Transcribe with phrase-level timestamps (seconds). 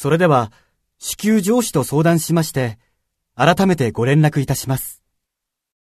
[0.00, 0.50] それでは、
[0.98, 2.78] 至急上司と相談しまして、
[3.34, 4.99] 改めてご連絡いたします。